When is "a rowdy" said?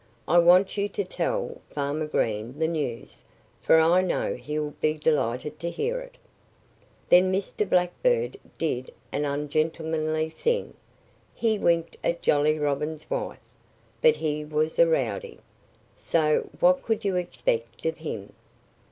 14.79-15.37